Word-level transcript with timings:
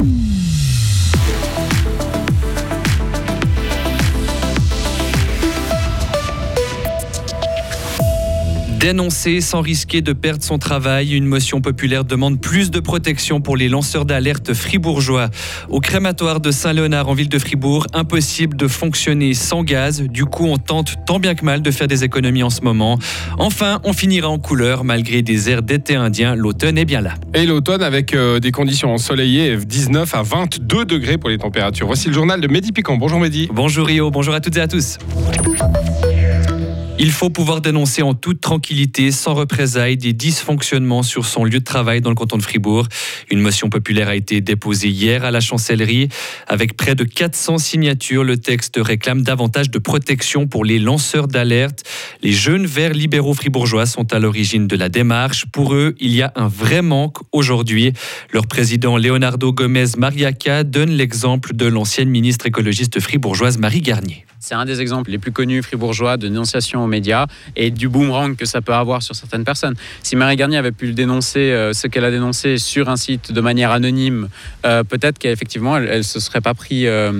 Mm-hmm. 0.00 0.39
Dénoncer 8.80 9.42
sans 9.42 9.60
risquer 9.60 10.00
de 10.00 10.14
perdre 10.14 10.42
son 10.42 10.56
travail, 10.56 11.14
une 11.14 11.26
motion 11.26 11.60
populaire 11.60 12.06
demande 12.06 12.40
plus 12.40 12.70
de 12.70 12.80
protection 12.80 13.42
pour 13.42 13.54
les 13.54 13.68
lanceurs 13.68 14.06
d'alerte 14.06 14.54
fribourgeois. 14.54 15.28
Au 15.68 15.80
crématoire 15.80 16.40
de 16.40 16.50
Saint-Léonard 16.50 17.06
en 17.06 17.12
ville 17.12 17.28
de 17.28 17.38
Fribourg, 17.38 17.86
impossible 17.92 18.56
de 18.56 18.66
fonctionner 18.68 19.34
sans 19.34 19.64
gaz. 19.64 20.00
Du 20.00 20.24
coup, 20.24 20.46
on 20.46 20.56
tente 20.56 20.94
tant 21.06 21.18
bien 21.18 21.34
que 21.34 21.44
mal 21.44 21.60
de 21.60 21.70
faire 21.70 21.88
des 21.88 22.04
économies 22.04 22.42
en 22.42 22.48
ce 22.48 22.62
moment. 22.62 22.98
Enfin, 23.36 23.80
on 23.84 23.92
finira 23.92 24.30
en 24.30 24.38
couleur 24.38 24.82
malgré 24.82 25.20
des 25.20 25.50
airs 25.50 25.62
d'été 25.62 25.96
indien. 25.96 26.34
L'automne 26.34 26.78
est 26.78 26.86
bien 26.86 27.02
là. 27.02 27.12
Et 27.34 27.44
l'automne 27.44 27.82
avec 27.82 28.14
euh, 28.14 28.40
des 28.40 28.50
conditions 28.50 28.94
ensoleillées, 28.94 29.58
19 29.58 30.14
à 30.14 30.22
22 30.22 30.86
degrés 30.86 31.18
pour 31.18 31.28
les 31.28 31.36
températures. 31.36 31.86
Voici 31.86 32.08
le 32.08 32.14
journal 32.14 32.40
de 32.40 32.48
Mehdi 32.48 32.72
Piquant. 32.72 32.96
Bonjour 32.96 33.20
Mehdi. 33.20 33.46
Bonjour 33.52 33.86
Rio, 33.86 34.10
bonjour 34.10 34.32
à 34.32 34.40
toutes 34.40 34.56
et 34.56 34.62
à 34.62 34.68
tous. 34.68 34.96
Il 37.02 37.12
faut 37.12 37.30
pouvoir 37.30 37.62
dénoncer 37.62 38.02
en 38.02 38.12
toute 38.12 38.42
tranquillité, 38.42 39.10
sans 39.10 39.32
représailles, 39.32 39.96
des 39.96 40.12
dysfonctionnements 40.12 41.02
sur 41.02 41.24
son 41.24 41.44
lieu 41.44 41.60
de 41.60 41.64
travail 41.64 42.02
dans 42.02 42.10
le 42.10 42.14
canton 42.14 42.36
de 42.36 42.42
Fribourg. 42.42 42.88
Une 43.30 43.40
motion 43.40 43.70
populaire 43.70 44.10
a 44.10 44.16
été 44.16 44.42
déposée 44.42 44.90
hier 44.90 45.24
à 45.24 45.30
la 45.30 45.40
chancellerie. 45.40 46.10
Avec 46.46 46.76
près 46.76 46.94
de 46.94 47.04
400 47.04 47.56
signatures, 47.56 48.22
le 48.22 48.36
texte 48.36 48.78
réclame 48.78 49.22
davantage 49.22 49.70
de 49.70 49.78
protection 49.78 50.46
pour 50.46 50.62
les 50.62 50.78
lanceurs 50.78 51.26
d'alerte. 51.26 51.84
Les 52.20 52.32
jeunes 52.32 52.66
verts 52.66 52.92
libéraux 52.92 53.32
fribourgeois 53.32 53.86
sont 53.86 54.12
à 54.12 54.18
l'origine 54.18 54.66
de 54.66 54.76
la 54.76 54.90
démarche. 54.90 55.46
Pour 55.46 55.72
eux, 55.72 55.94
il 56.00 56.14
y 56.14 56.20
a 56.20 56.34
un 56.36 56.48
vrai 56.48 56.82
manque 56.82 57.16
aujourd'hui. 57.32 57.94
Leur 58.30 58.46
président 58.46 58.98
Leonardo 58.98 59.54
Gomez 59.54 59.96
Mariaca 59.96 60.64
donne 60.64 60.90
l'exemple 60.90 61.54
de 61.54 61.64
l'ancienne 61.64 62.10
ministre 62.10 62.44
écologiste 62.44 63.00
fribourgeoise 63.00 63.56
Marie 63.56 63.80
Garnier. 63.80 64.26
C'est 64.40 64.54
un 64.54 64.64
des 64.64 64.80
exemples 64.80 65.10
les 65.10 65.18
plus 65.18 65.32
connus 65.32 65.62
fribourgeois 65.62 66.16
de 66.16 66.26
dénonciation 66.26 66.82
aux 66.82 66.86
médias 66.86 67.26
et 67.56 67.70
du 67.70 67.90
boomerang 67.90 68.36
que 68.36 68.46
ça 68.46 68.62
peut 68.62 68.72
avoir 68.72 69.02
sur 69.02 69.14
certaines 69.14 69.44
personnes. 69.44 69.74
Si 70.02 70.16
Marie 70.16 70.36
Garnier 70.36 70.56
avait 70.56 70.72
pu 70.72 70.92
dénoncer, 70.92 71.52
euh, 71.52 71.74
ce 71.74 71.86
qu'elle 71.86 72.06
a 72.06 72.10
dénoncé 72.10 72.56
sur 72.56 72.88
un 72.88 72.96
site 72.96 73.32
de 73.32 73.40
manière 73.42 73.70
anonyme, 73.70 74.28
euh, 74.64 74.82
peut-être 74.82 75.18
qu'effectivement, 75.18 75.76
elle 75.76 75.98
ne 75.98 76.02
se 76.02 76.20
serait 76.20 76.40
pas 76.40 76.54
pris... 76.54 76.86
Euh, 76.86 77.12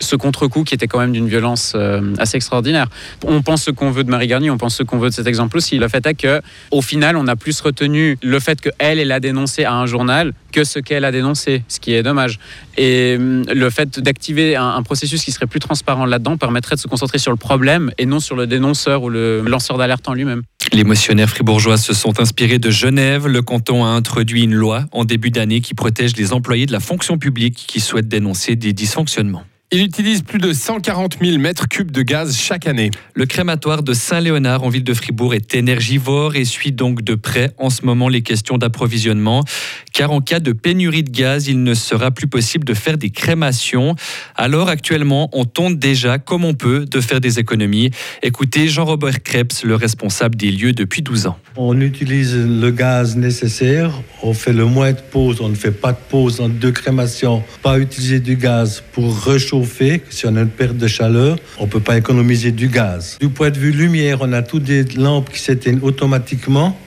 ce 0.00 0.16
contre-coup 0.16 0.64
qui 0.64 0.74
était 0.74 0.86
quand 0.86 0.98
même 0.98 1.12
d'une 1.12 1.28
violence 1.28 1.72
euh, 1.74 2.14
assez 2.18 2.36
extraordinaire. 2.36 2.88
On 3.24 3.42
pense 3.42 3.64
ce 3.64 3.70
qu'on 3.70 3.90
veut 3.90 4.04
de 4.04 4.10
Marie 4.10 4.26
Garnier, 4.26 4.50
on 4.50 4.58
pense 4.58 4.76
ce 4.76 4.82
qu'on 4.82 4.98
veut 4.98 5.10
de 5.10 5.14
cet 5.14 5.26
exemple 5.26 5.56
aussi. 5.56 5.78
Le 5.78 5.88
fait 5.88 6.06
est 6.06 6.14
que, 6.14 6.40
au 6.70 6.82
final, 6.82 7.16
on 7.16 7.26
a 7.26 7.36
plus 7.36 7.60
retenu 7.60 8.18
le 8.22 8.40
fait 8.40 8.60
qu'elle, 8.60 8.98
elle 8.98 9.12
a 9.12 9.20
dénoncé 9.20 9.64
à 9.64 9.74
un 9.74 9.86
journal 9.86 10.32
que 10.52 10.64
ce 10.64 10.78
qu'elle 10.78 11.04
a 11.04 11.12
dénoncé, 11.12 11.62
ce 11.68 11.80
qui 11.80 11.92
est 11.92 12.02
dommage. 12.02 12.38
Et 12.76 13.16
hum, 13.18 13.44
le 13.52 13.70
fait 13.70 14.00
d'activer 14.00 14.56
un, 14.56 14.82
processus 14.82 15.22
qui 15.22 15.32
serait 15.32 15.46
plus 15.46 15.60
transparent 15.60 16.06
là-dedans 16.06 16.36
permettrait 16.36 16.76
de 16.76 16.80
se 16.80 16.88
concentrer 16.88 17.18
sur 17.18 17.30
le 17.30 17.36
problème 17.36 17.90
et 17.98 18.06
non 18.06 18.20
sur 18.20 18.36
le 18.36 18.46
dénonceur 18.46 19.02
ou 19.02 19.10
le 19.10 19.42
lanceur 19.42 19.76
d'alerte 19.76 20.08
en 20.08 20.14
lui-même. 20.14 20.42
Les 20.72 20.84
motionnaires 20.84 21.28
fribourgeois 21.28 21.76
se 21.76 21.94
sont 21.94 22.20
inspirés 22.20 22.58
de 22.58 22.70
Genève. 22.70 23.26
Le 23.26 23.42
canton 23.42 23.84
a 23.84 23.88
introduit 23.88 24.44
une 24.44 24.54
loi 24.54 24.84
en 24.92 25.04
début 25.04 25.30
d'année 25.30 25.60
qui 25.60 25.74
protège 25.74 26.16
les 26.16 26.32
employés 26.32 26.66
de 26.66 26.72
la 26.72 26.80
fonction 26.80 27.18
publique 27.18 27.64
qui 27.66 27.80
souhaitent 27.80 28.08
dénoncer 28.08 28.56
des 28.56 28.72
dysfonctionnements. 28.72 29.44
Il 29.70 29.82
utilise 29.82 30.22
plus 30.22 30.38
de 30.38 30.54
140 30.54 31.18
000 31.22 31.36
mètres 31.36 31.68
cubes 31.68 31.90
de 31.90 32.00
gaz 32.00 32.34
chaque 32.38 32.66
année. 32.66 32.90
Le 33.12 33.26
crématoire 33.26 33.82
de 33.82 33.92
Saint-Léonard 33.92 34.62
en 34.62 34.70
ville 34.70 34.82
de 34.82 34.94
Fribourg 34.94 35.34
est 35.34 35.54
énergivore 35.54 36.36
et 36.36 36.46
suit 36.46 36.72
donc 36.72 37.02
de 37.02 37.14
près 37.14 37.52
en 37.58 37.68
ce 37.68 37.84
moment 37.84 38.08
les 38.08 38.22
questions 38.22 38.56
d'approvisionnement. 38.56 39.44
Car 39.92 40.10
en 40.10 40.22
cas 40.22 40.40
de 40.40 40.52
pénurie 40.52 41.02
de 41.02 41.10
gaz, 41.10 41.48
il 41.48 41.62
ne 41.62 41.74
sera 41.74 42.10
plus 42.10 42.28
possible 42.28 42.64
de 42.64 42.72
faire 42.72 42.96
des 42.96 43.10
crémations. 43.10 43.94
Alors 44.36 44.70
actuellement, 44.70 45.28
on 45.34 45.44
tente 45.44 45.78
déjà, 45.78 46.16
comme 46.16 46.46
on 46.46 46.54
peut, 46.54 46.86
de 46.86 47.00
faire 47.02 47.20
des 47.20 47.38
économies. 47.38 47.90
Écoutez 48.22 48.68
Jean-Robert 48.68 49.22
Krebs, 49.22 49.64
le 49.64 49.74
responsable 49.74 50.36
des 50.36 50.50
lieux 50.50 50.72
depuis 50.72 51.02
12 51.02 51.26
ans. 51.26 51.36
On 51.56 51.78
utilise 51.82 52.34
le 52.34 52.70
gaz 52.70 53.16
nécessaire, 53.16 53.92
on 54.22 54.32
fait 54.32 54.54
le 54.54 54.64
moins 54.64 54.92
de 54.92 55.00
pauses, 55.10 55.42
on 55.42 55.50
ne 55.50 55.54
fait 55.54 55.72
pas 55.72 55.92
de 55.92 55.98
pause 56.08 56.40
entre 56.40 56.54
deux 56.54 56.72
crémations, 56.72 57.42
pas 57.62 57.78
utiliser 57.78 58.20
du 58.20 58.36
gaz 58.36 58.82
pour 58.92 59.14
réchauffer 59.24 59.57
fait 59.64 60.02
si 60.10 60.26
on 60.26 60.36
a 60.36 60.40
une 60.40 60.48
perte 60.48 60.76
de 60.76 60.86
chaleur, 60.86 61.36
on 61.58 61.64
ne 61.64 61.70
peut 61.70 61.80
pas 61.80 61.96
économiser 61.96 62.52
du 62.52 62.68
gaz. 62.68 63.18
Du 63.20 63.28
point 63.28 63.50
de 63.50 63.58
vue 63.58 63.72
lumière, 63.72 64.18
on 64.20 64.32
a 64.32 64.42
toutes 64.42 64.64
des 64.64 64.84
lampes 64.96 65.30
qui 65.30 65.40
s'éteignent 65.40 65.80
automatiquement. 65.82 66.78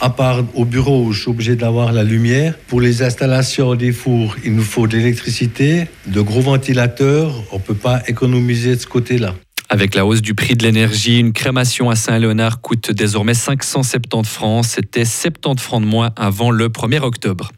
À 0.00 0.10
part 0.10 0.42
au 0.54 0.64
bureau, 0.64 1.12
je 1.12 1.20
suis 1.20 1.30
obligé 1.30 1.56
d'avoir 1.56 1.92
la 1.92 2.02
lumière. 2.02 2.54
Pour 2.68 2.80
les 2.80 3.02
installations 3.02 3.74
des 3.74 3.92
fours, 3.92 4.36
il 4.44 4.54
nous 4.54 4.62
faut 4.62 4.86
de 4.86 4.96
l'électricité, 4.96 5.86
de 6.06 6.20
gros 6.20 6.40
ventilateurs. 6.40 7.32
On 7.52 7.56
ne 7.56 7.62
peut 7.62 7.74
pas 7.74 8.02
économiser 8.06 8.74
de 8.76 8.80
ce 8.80 8.86
côté-là. 8.86 9.34
Avec 9.70 9.94
la 9.94 10.04
hausse 10.04 10.20
du 10.20 10.34
prix 10.34 10.56
de 10.56 10.62
l'énergie, 10.62 11.18
une 11.18 11.32
crémation 11.32 11.90
à 11.90 11.96
Saint-Léonard 11.96 12.60
coûte 12.60 12.90
désormais 12.90 13.34
570 13.34 14.28
francs. 14.28 14.64
C'était 14.66 15.04
70 15.04 15.62
francs 15.62 15.80
de 15.80 15.86
moins 15.86 16.10
avant 16.16 16.50
le 16.50 16.68
1er 16.68 17.00
octobre. 17.00 17.50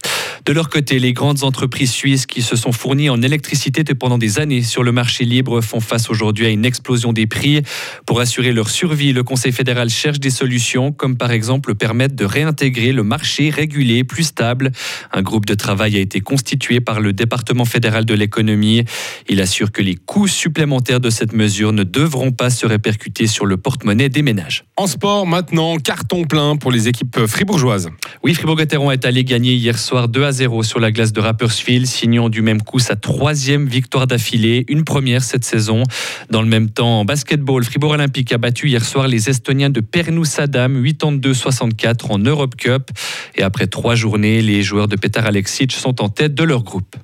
De 0.46 0.52
leur 0.52 0.68
côté, 0.68 1.00
les 1.00 1.12
grandes 1.12 1.42
entreprises 1.42 1.90
suisses 1.90 2.24
qui 2.24 2.40
se 2.40 2.54
sont 2.54 2.70
fournies 2.70 3.10
en 3.10 3.20
électricité 3.20 3.82
pendant 3.96 4.16
des 4.16 4.38
années 4.38 4.62
sur 4.62 4.84
le 4.84 4.92
marché 4.92 5.24
libre 5.24 5.60
font 5.60 5.80
face 5.80 6.08
aujourd'hui 6.08 6.46
à 6.46 6.50
une 6.50 6.64
explosion 6.64 7.12
des 7.12 7.26
prix. 7.26 7.62
Pour 8.06 8.20
assurer 8.20 8.52
leur 8.52 8.70
survie, 8.70 9.12
le 9.12 9.24
Conseil 9.24 9.50
fédéral 9.50 9.90
cherche 9.90 10.20
des 10.20 10.30
solutions, 10.30 10.92
comme 10.92 11.16
par 11.16 11.32
exemple 11.32 11.74
permettre 11.74 12.14
de 12.14 12.24
réintégrer 12.24 12.92
le 12.92 13.02
marché 13.02 13.50
régulé 13.50 14.04
plus 14.04 14.22
stable. 14.22 14.70
Un 15.12 15.20
groupe 15.20 15.46
de 15.46 15.54
travail 15.54 15.96
a 15.96 15.98
été 15.98 16.20
constitué 16.20 16.78
par 16.78 17.00
le 17.00 17.12
département 17.12 17.64
fédéral 17.64 18.04
de 18.04 18.14
l'économie. 18.14 18.84
Il 19.28 19.40
assure 19.40 19.72
que 19.72 19.82
les 19.82 19.96
coûts 19.96 20.28
supplémentaires 20.28 21.00
de 21.00 21.10
cette 21.10 21.32
mesure 21.32 21.72
ne 21.72 21.82
devront 21.82 22.30
pas 22.30 22.50
se 22.50 22.66
répercuter 22.66 23.26
sur 23.26 23.46
le 23.46 23.56
porte-monnaie 23.56 24.10
des 24.10 24.22
ménages. 24.22 24.64
En 24.76 24.86
sport, 24.86 25.26
maintenant, 25.26 25.78
carton 25.78 26.22
plein 26.22 26.54
pour 26.54 26.70
les 26.70 26.86
équipes 26.86 27.26
fribourgeoises. 27.26 27.88
Oui, 28.22 28.32
Fribourg-Gotteron 28.34 28.92
est 28.92 29.04
allé 29.04 29.24
gagner 29.24 29.54
hier 29.54 29.76
soir 29.76 30.06
2 30.06 30.22
à 30.22 30.30
0 30.30 30.35
sur 30.62 30.80
la 30.80 30.92
glace 30.92 31.12
de 31.12 31.20
Rapperswil, 31.20 31.86
signant 31.86 32.28
du 32.28 32.42
même 32.42 32.60
coup 32.60 32.78
sa 32.78 32.94
troisième 32.94 33.66
victoire 33.66 34.06
d'affilée, 34.06 34.64
une 34.68 34.84
première 34.84 35.22
cette 35.22 35.44
saison. 35.44 35.82
Dans 36.30 36.42
le 36.42 36.48
même 36.48 36.68
temps, 36.68 37.00
en 37.00 37.04
basketball, 37.04 37.64
Fribourg 37.64 37.92
Olympique 37.92 38.32
a 38.32 38.38
battu 38.38 38.68
hier 38.68 38.84
soir 38.84 39.08
les 39.08 39.30
Estoniens 39.30 39.70
de 39.70 39.80
Pernous 39.80 40.38
Adam 40.38 40.68
82-64 40.68 42.10
en 42.10 42.18
Europe 42.18 42.56
Cup. 42.56 42.90
Et 43.34 43.42
après 43.42 43.66
trois 43.66 43.94
journées, 43.94 44.42
les 44.42 44.62
joueurs 44.62 44.88
de 44.88 44.96
Petar 44.96 45.26
Alexic 45.26 45.72
sont 45.72 46.02
en 46.02 46.08
tête 46.08 46.34
de 46.34 46.44
leur 46.44 46.62
groupe. 46.62 46.96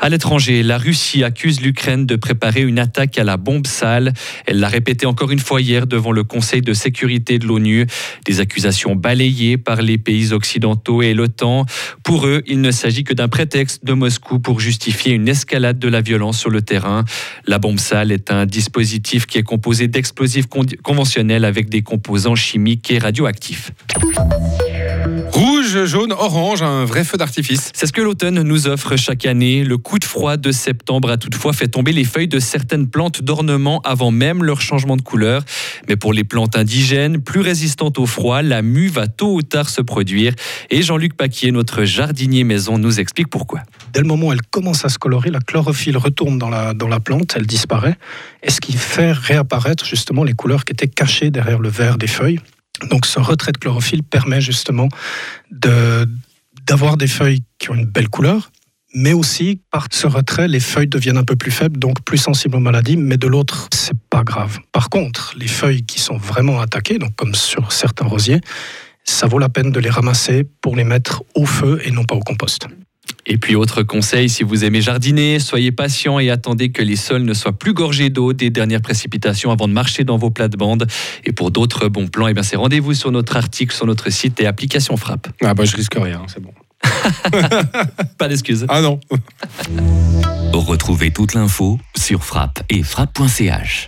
À 0.00 0.08
l'étranger, 0.08 0.62
la 0.62 0.78
Russie 0.78 1.24
accuse 1.24 1.60
l'Ukraine 1.60 2.06
de 2.06 2.16
préparer 2.16 2.62
une 2.62 2.78
attaque 2.78 3.18
à 3.18 3.24
la 3.24 3.36
bombe 3.36 3.66
sale. 3.66 4.12
Elle 4.46 4.60
l'a 4.60 4.68
répété 4.68 5.06
encore 5.06 5.30
une 5.30 5.38
fois 5.38 5.60
hier 5.60 5.86
devant 5.86 6.12
le 6.12 6.24
Conseil 6.24 6.62
de 6.62 6.72
sécurité 6.72 7.38
de 7.38 7.46
l'ONU. 7.46 7.86
Des 8.24 8.40
accusations 8.40 8.96
balayées 8.96 9.56
par 9.56 9.82
les 9.82 9.98
pays 9.98 10.32
occidentaux 10.32 11.02
et 11.02 11.14
l'OTAN. 11.14 11.66
Pour 12.02 12.26
eux, 12.26 12.42
il 12.46 12.60
ne 12.60 12.70
s'agit 12.70 13.04
que 13.04 13.14
d'un 13.14 13.28
prétexte 13.28 13.84
de 13.84 13.92
Moscou 13.92 14.38
pour 14.38 14.60
justifier 14.60 15.12
une 15.12 15.28
escalade 15.28 15.78
de 15.78 15.88
la 15.88 16.00
violence 16.00 16.38
sur 16.38 16.50
le 16.50 16.62
terrain. 16.62 17.04
La 17.46 17.58
bombe 17.58 17.78
sale 17.78 18.12
est 18.12 18.30
un 18.30 18.46
dispositif 18.46 19.26
qui 19.26 19.38
est 19.38 19.42
composé 19.42 19.88
d'explosifs 19.88 20.46
conventionnels 20.82 21.44
avec 21.44 21.68
des 21.68 21.82
composants 21.82 22.34
chimiques 22.34 22.90
et 22.90 22.98
radioactifs. 22.98 23.72
Rouge, 25.32 25.84
jaune, 25.84 26.12
orange, 26.12 26.62
un 26.62 26.84
vrai 26.84 27.04
feu 27.04 27.16
d'artifice. 27.16 27.70
C'est 27.74 27.86
ce 27.86 27.92
que 27.92 28.00
l'automne 28.00 28.42
nous 28.42 28.68
offre 28.68 28.96
chaque 28.96 29.26
année. 29.26 29.64
Le 29.64 29.78
coup 29.78 29.98
de 29.98 30.04
froid 30.04 30.36
de 30.36 30.52
septembre 30.52 31.10
a 31.10 31.16
toutefois 31.16 31.52
fait 31.52 31.68
tomber 31.68 31.92
les 31.92 32.04
feuilles 32.04 32.28
de 32.28 32.38
certaines 32.38 32.88
plantes 32.88 33.22
d'ornement 33.22 33.80
avant 33.82 34.10
même 34.10 34.44
leur 34.44 34.60
changement 34.60 34.96
de 34.96 35.02
couleur. 35.02 35.42
Mais 35.88 35.96
pour 35.96 36.12
les 36.12 36.24
plantes 36.24 36.56
indigènes, 36.56 37.20
plus 37.20 37.40
résistantes 37.40 37.98
au 37.98 38.06
froid, 38.06 38.42
la 38.42 38.62
mue 38.62 38.88
va 38.88 39.06
tôt 39.06 39.34
ou 39.34 39.42
tard 39.42 39.68
se 39.68 39.80
produire. 39.80 40.34
Et 40.70 40.82
Jean-Luc 40.82 41.16
Paquier, 41.16 41.50
notre 41.50 41.84
jardinier 41.84 42.44
maison, 42.44 42.78
nous 42.78 43.00
explique 43.00 43.28
pourquoi. 43.28 43.60
Dès 43.92 44.00
le 44.00 44.06
moment 44.06 44.28
où 44.28 44.32
elle 44.32 44.42
commence 44.42 44.84
à 44.84 44.88
se 44.88 44.98
colorer, 44.98 45.30
la 45.30 45.40
chlorophylle 45.40 45.96
retourne 45.96 46.38
dans 46.38 46.50
la, 46.50 46.74
dans 46.74 46.88
la 46.88 47.00
plante, 47.00 47.34
elle 47.36 47.46
disparaît. 47.46 47.96
Et 48.42 48.50
ce 48.50 48.60
qui 48.60 48.72
fait 48.72 49.12
réapparaître 49.12 49.84
justement 49.84 50.24
les 50.24 50.34
couleurs 50.34 50.64
qui 50.64 50.72
étaient 50.72 50.88
cachées 50.88 51.30
derrière 51.30 51.58
le 51.58 51.68
vert 51.68 51.98
des 51.98 52.06
feuilles. 52.06 52.40
Donc 52.90 53.06
ce 53.06 53.20
retrait 53.20 53.52
de 53.52 53.58
chlorophylle 53.58 54.02
permet 54.02 54.40
justement 54.40 54.88
d'avoir 55.50 56.96
des 56.96 57.06
feuilles 57.06 57.42
qui 57.58 57.70
ont 57.70 57.74
une 57.74 57.86
belle 57.86 58.08
couleur, 58.08 58.50
mais 58.94 59.12
aussi 59.12 59.60
par 59.70 59.88
ce 59.90 60.06
retrait, 60.06 60.48
les 60.48 60.60
feuilles 60.60 60.86
deviennent 60.86 61.16
un 61.16 61.24
peu 61.24 61.36
plus 61.36 61.50
faibles, 61.50 61.78
donc 61.78 62.02
plus 62.02 62.18
sensibles 62.18 62.56
aux 62.56 62.60
maladies, 62.60 62.96
mais 62.96 63.16
de 63.16 63.26
l'autre, 63.26 63.68
c'est 63.74 63.98
pas 64.08 64.22
grave. 64.22 64.58
Par 64.72 64.88
contre, 64.88 65.34
les 65.36 65.48
feuilles 65.48 65.84
qui 65.84 66.00
sont 66.00 66.16
vraiment 66.16 66.60
attaquées, 66.60 66.98
donc 66.98 67.14
comme 67.16 67.34
sur 67.34 67.72
certains 67.72 68.06
rosiers, 68.06 68.40
ça 69.04 69.26
vaut 69.26 69.38
la 69.38 69.48
peine 69.48 69.70
de 69.70 69.80
les 69.80 69.90
ramasser 69.90 70.44
pour 70.60 70.76
les 70.76 70.84
mettre 70.84 71.22
au 71.34 71.44
feu 71.44 71.80
et 71.84 71.90
non 71.90 72.04
pas 72.04 72.14
au 72.14 72.20
compost. 72.20 72.68
Et 73.26 73.38
puis 73.38 73.56
autre 73.56 73.82
conseil, 73.82 74.28
si 74.28 74.42
vous 74.42 74.64
aimez 74.64 74.80
jardiner, 74.80 75.38
soyez 75.38 75.72
patient 75.72 76.18
et 76.18 76.30
attendez 76.30 76.70
que 76.70 76.82
les 76.82 76.96
sols 76.96 77.22
ne 77.22 77.34
soient 77.34 77.52
plus 77.52 77.72
gorgés 77.72 78.10
d'eau 78.10 78.32
des 78.32 78.50
dernières 78.50 78.82
précipitations 78.82 79.50
avant 79.50 79.66
de 79.68 79.72
marcher 79.72 80.04
dans 80.04 80.18
vos 80.18 80.30
plates-bandes. 80.30 80.86
Et 81.24 81.32
pour 81.32 81.50
d'autres 81.50 81.88
bons 81.88 82.08
plans, 82.08 82.28
eh 82.28 82.34
c'est 82.42 82.56
rendez-vous 82.56 82.94
sur 82.94 83.10
notre 83.10 83.36
article, 83.36 83.74
sur 83.74 83.86
notre 83.86 84.10
site 84.10 84.40
et 84.40 84.46
application 84.46 84.96
Frappe. 84.96 85.28
Ah 85.42 85.54
bah 85.54 85.64
je 85.64 85.76
risque 85.76 85.94
rien, 85.94 86.22
c'est 86.26 86.42
bon. 86.42 86.52
Pas 88.18 88.28
d'excuses. 88.28 88.66
Ah 88.68 88.82
non. 88.82 89.00
Retrouvez 90.52 91.10
toute 91.10 91.34
l'info 91.34 91.78
sur 91.96 92.24
frappe 92.24 92.62
et 92.68 92.82
frappe.ch. 92.82 93.86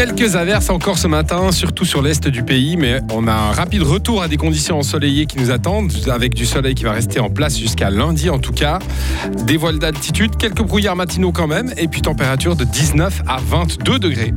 Quelques 0.00 0.34
averses 0.34 0.70
encore 0.70 0.96
ce 0.96 1.06
matin, 1.06 1.52
surtout 1.52 1.84
sur 1.84 2.00
l'est 2.00 2.26
du 2.26 2.42
pays, 2.42 2.78
mais 2.78 3.00
on 3.12 3.28
a 3.28 3.34
un 3.34 3.52
rapide 3.52 3.82
retour 3.82 4.22
à 4.22 4.28
des 4.28 4.38
conditions 4.38 4.78
ensoleillées 4.78 5.26
qui 5.26 5.38
nous 5.38 5.50
attendent, 5.50 5.92
avec 6.10 6.32
du 6.32 6.46
soleil 6.46 6.74
qui 6.74 6.84
va 6.84 6.92
rester 6.92 7.20
en 7.20 7.28
place 7.28 7.58
jusqu'à 7.58 7.90
lundi 7.90 8.30
en 8.30 8.38
tout 8.38 8.54
cas. 8.54 8.78
Des 9.44 9.58
voiles 9.58 9.78
d'altitude, 9.78 10.36
quelques 10.38 10.62
brouillards 10.62 10.96
matinaux 10.96 11.32
quand 11.32 11.46
même, 11.46 11.74
et 11.76 11.86
puis 11.86 12.00
température 12.00 12.56
de 12.56 12.64
19 12.64 13.24
à 13.28 13.40
22 13.46 13.98
degrés. 13.98 14.28